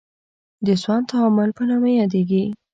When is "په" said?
1.57-1.63